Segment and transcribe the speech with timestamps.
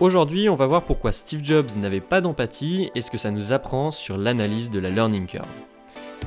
[0.00, 3.52] Aujourd'hui, on va voir pourquoi Steve Jobs n'avait pas d'empathie et ce que ça nous
[3.52, 5.46] apprend sur l'analyse de la learning curve.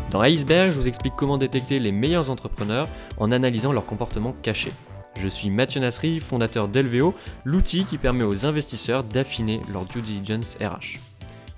[0.09, 4.71] Dans Iceberg, je vous explique comment détecter les meilleurs entrepreneurs en analysant leur comportement caché.
[5.19, 10.55] Je suis Mathieu Nasri, fondateur d'Elveo, l'outil qui permet aux investisseurs d'affiner leur due diligence
[10.61, 10.99] RH.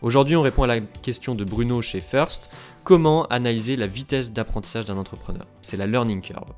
[0.01, 2.49] Aujourd'hui, on répond à la question de Bruno chez First
[2.83, 5.45] comment analyser la vitesse d'apprentissage d'un entrepreneur?
[5.61, 6.53] C'est la learning curve.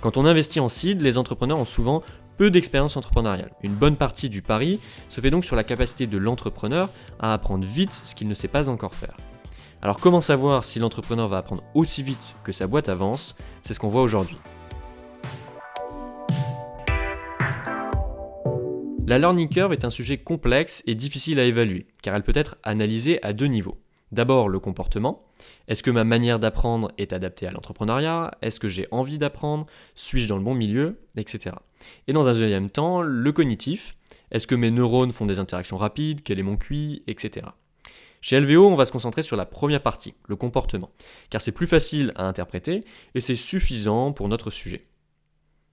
[0.00, 2.02] Quand on investit en seed, les entrepreneurs ont souvent
[2.38, 3.50] peu d'expérience entrepreneuriale.
[3.62, 4.80] Une bonne partie du pari
[5.10, 6.88] se fait donc sur la capacité de l'entrepreneur
[7.18, 9.14] à apprendre vite ce qu'il ne sait pas encore faire.
[9.82, 13.36] Alors comment savoir si l'entrepreneur va apprendre aussi vite que sa boîte avance?
[13.62, 14.38] C'est ce qu'on voit aujourd'hui.
[19.06, 22.56] La learning curve est un sujet complexe et difficile à évaluer, car elle peut être
[22.62, 23.76] analysée à deux niveaux.
[24.12, 25.24] D'abord le comportement.
[25.68, 28.32] Est-ce que ma manière d'apprendre est adaptée à l'entrepreneuriat?
[28.42, 29.66] Est-ce que j'ai envie d'apprendre?
[29.94, 31.00] Suis-je dans le bon milieu?
[31.16, 31.54] Etc.
[32.08, 33.96] Et dans un deuxième temps, le cognitif.
[34.32, 36.22] Est-ce que mes neurones font des interactions rapides?
[36.22, 37.02] Quel est mon QI?
[37.06, 37.46] Etc.
[38.20, 40.90] Chez LVO, on va se concentrer sur la première partie, le comportement,
[41.30, 44.86] car c'est plus facile à interpréter et c'est suffisant pour notre sujet.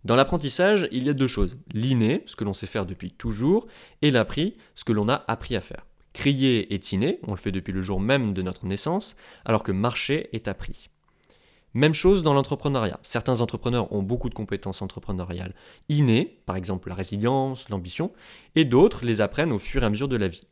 [0.06, 3.68] Dans l'apprentissage, il y a deux choses, l'inné, ce que l'on sait faire depuis toujours,
[4.02, 5.86] et l'appris, ce que l'on a appris à faire.
[6.18, 9.16] Crier est inné, on le fait depuis le jour même de notre naissance,
[9.46, 10.90] alors que marcher est appris.
[11.76, 13.00] Même chose dans l'entrepreneuriat.
[13.04, 15.54] Certains entrepreneurs ont beaucoup de compétences entrepreneuriales
[15.90, 18.14] innées, par exemple la résilience, l'ambition,
[18.56, 20.48] et d'autres les apprennent au fur et à mesure de la vie.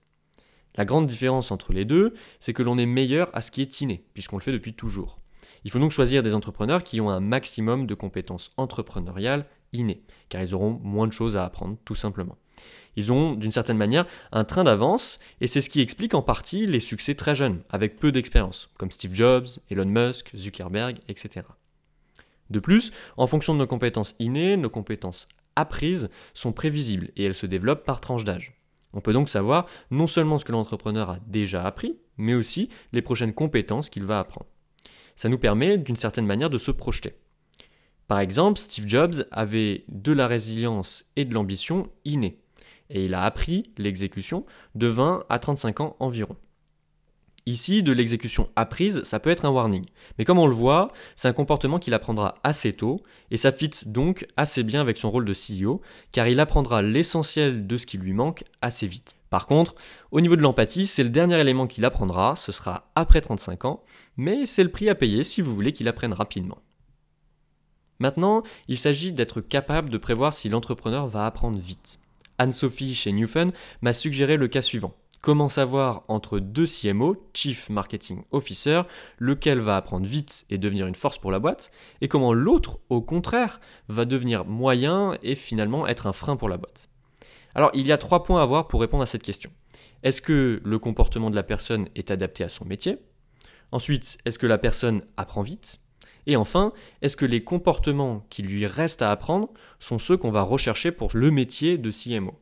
[0.75, 3.81] La grande différence entre les deux, c'est que l'on est meilleur à ce qui est
[3.81, 5.19] inné, puisqu'on le fait depuis toujours.
[5.63, 10.43] Il faut donc choisir des entrepreneurs qui ont un maximum de compétences entrepreneuriales innées, car
[10.43, 12.37] ils auront moins de choses à apprendre, tout simplement.
[12.95, 16.65] Ils ont, d'une certaine manière, un train d'avance, et c'est ce qui explique en partie
[16.65, 21.45] les succès très jeunes, avec peu d'expérience, comme Steve Jobs, Elon Musk, Zuckerberg, etc.
[22.49, 27.35] De plus, en fonction de nos compétences innées, nos compétences apprises sont prévisibles, et elles
[27.35, 28.53] se développent par tranche d'âge.
[28.93, 33.01] On peut donc savoir non seulement ce que l'entrepreneur a déjà appris, mais aussi les
[33.01, 34.47] prochaines compétences qu'il va apprendre.
[35.17, 37.15] Ça nous permet d'une certaine manière de se projeter.
[38.07, 42.44] Par exemple, Steve Jobs avait de la résilience et de l'ambition innée
[42.89, 46.35] et il a appris l'exécution de 20 à 35 ans environ.
[47.47, 49.85] Ici, de l'exécution apprise, ça peut être un warning.
[50.17, 53.69] Mais comme on le voit, c'est un comportement qu'il apprendra assez tôt, et ça fit
[53.85, 55.79] donc assez bien avec son rôle de CEO,
[56.11, 59.13] car il apprendra l'essentiel de ce qui lui manque assez vite.
[59.29, 59.75] Par contre,
[60.09, 63.83] au niveau de l'empathie, c'est le dernier élément qu'il apprendra, ce sera après 35 ans,
[64.17, 66.57] mais c'est le prix à payer si vous voulez qu'il apprenne rapidement.
[67.99, 71.99] Maintenant, il s'agit d'être capable de prévoir si l'entrepreneur va apprendre vite.
[72.37, 73.51] Anne-Sophie chez Newfun
[73.81, 74.95] m'a suggéré le cas suivant.
[75.21, 78.83] Comment savoir entre deux CMO, Chief Marketing Officer,
[79.17, 83.01] lequel va apprendre vite et devenir une force pour la boîte, et comment l'autre, au
[83.01, 86.89] contraire, va devenir moyen et finalement être un frein pour la boîte.
[87.55, 89.51] Alors il y a trois points à voir pour répondre à cette question.
[90.03, 92.99] Est-ce que le comportement de la personne est adapté à son métier?
[93.71, 95.79] Ensuite, est-ce que la personne apprend vite?
[96.27, 99.49] Et enfin, est-ce que les comportements qui lui restent à apprendre
[99.79, 102.39] sont ceux qu'on va rechercher pour le métier de CMO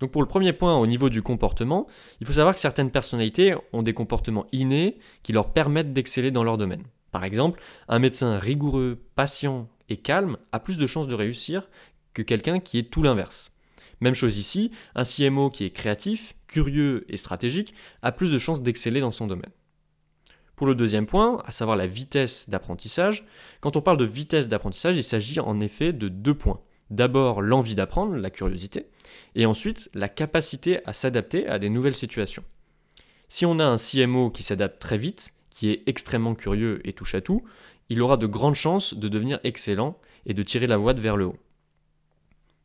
[0.00, 1.86] donc pour le premier point au niveau du comportement,
[2.20, 6.42] il faut savoir que certaines personnalités ont des comportements innés qui leur permettent d'exceller dans
[6.42, 6.82] leur domaine.
[7.12, 11.68] Par exemple, un médecin rigoureux, patient et calme a plus de chances de réussir
[12.14, 13.52] que quelqu'un qui est tout l'inverse.
[14.00, 17.72] Même chose ici, un CMO qui est créatif, curieux et stratégique
[18.02, 19.52] a plus de chances d'exceller dans son domaine.
[20.62, 23.26] Pour le deuxième point, à savoir la vitesse d'apprentissage,
[23.60, 26.60] quand on parle de vitesse d'apprentissage, il s'agit en effet de deux points.
[26.88, 28.86] D'abord l'envie d'apprendre, la curiosité,
[29.34, 32.44] et ensuite la capacité à s'adapter à des nouvelles situations.
[33.26, 37.16] Si on a un CMO qui s'adapte très vite, qui est extrêmement curieux et touche
[37.16, 37.42] à tout,
[37.88, 41.24] il aura de grandes chances de devenir excellent et de tirer la boîte vers le
[41.24, 41.38] haut.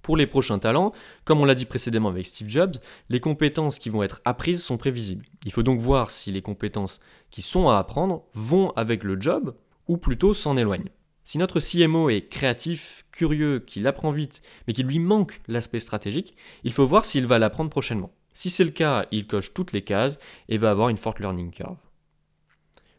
[0.07, 0.93] Pour les prochains talents,
[1.25, 2.77] comme on l'a dit précédemment avec Steve Jobs,
[3.09, 5.25] les compétences qui vont être apprises sont prévisibles.
[5.43, 9.53] Il faut donc voir si les compétences qui sont à apprendre vont avec le job
[9.89, 10.93] ou plutôt s'en éloignent.
[11.25, 16.37] Si notre CMO est créatif, curieux, qu'il apprend vite, mais qu'il lui manque l'aspect stratégique,
[16.63, 18.13] il faut voir s'il va l'apprendre prochainement.
[18.31, 21.51] Si c'est le cas, il coche toutes les cases et va avoir une forte learning
[21.51, 21.75] curve.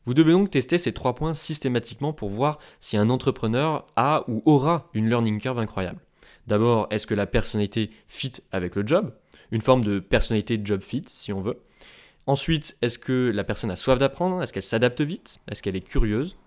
[0.05, 4.43] Vous devez donc tester ces trois points systématiquement pour voir si un entrepreneur a ou
[4.45, 6.01] aura une learning curve incroyable.
[6.49, 9.13] D'abord, est-ce que la personnalité fit avec le job?
[9.51, 11.61] Une forme de personnalité job fit, si on veut.
[12.27, 14.43] Ensuite, est-ce que la personne a soif d'apprendre?
[14.43, 15.41] Est-ce qu'elle s'adapte vite?
[15.51, 16.39] Est-ce qu'elle est curieuse?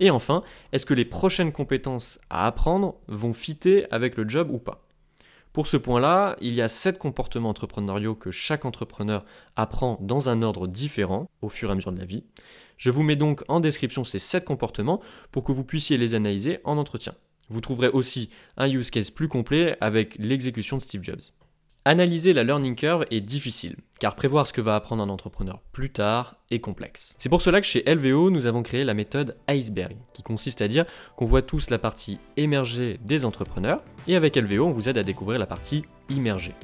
[0.00, 0.42] Et enfin,
[0.72, 4.86] est-ce que les prochaines compétences à apprendre vont fitter avec le job ou pas?
[5.54, 9.24] Pour ce point-là, il y a sept comportements entrepreneuriaux que chaque entrepreneur
[9.56, 12.24] apprend dans un ordre différent au fur et à mesure de la vie.
[12.76, 15.00] Je vous mets donc en description ces sept comportements
[15.32, 17.14] pour que vous puissiez les analyser en entretien.
[17.48, 21.20] Vous trouverez aussi un use case plus complet avec l'exécution de Steve Jobs.
[21.84, 25.90] Analyser la learning curve est difficile, car prévoir ce que va apprendre un entrepreneur plus
[25.90, 27.14] tard est complexe.
[27.16, 30.68] C'est pour cela que chez LVO, nous avons créé la méthode iceberg, qui consiste à
[30.68, 30.84] dire
[31.16, 35.02] qu'on voit tous la partie émergée des entrepreneurs, et avec LVO, on vous aide à
[35.02, 36.54] découvrir la partie immergée.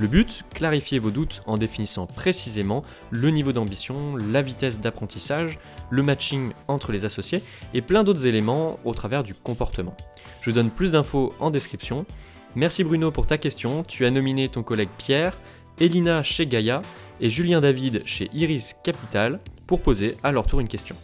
[0.00, 5.58] Le but, clarifier vos doutes en définissant précisément le niveau d'ambition, la vitesse d'apprentissage,
[5.90, 7.42] le matching entre les associés
[7.74, 9.96] et plein d'autres éléments au travers du comportement.
[10.40, 12.06] Je donne plus d'infos en description.
[12.54, 13.82] Merci Bruno pour ta question.
[13.82, 15.36] Tu as nominé ton collègue Pierre,
[15.80, 16.80] Elina chez Gaïa
[17.20, 20.94] et Julien David chez Iris Capital pour poser à leur tour une question.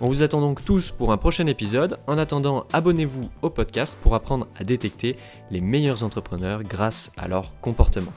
[0.00, 1.98] On vous attend donc tous pour un prochain épisode.
[2.06, 5.16] En attendant, abonnez-vous au podcast pour apprendre à détecter
[5.50, 8.12] les meilleurs entrepreneurs grâce à leur comportement.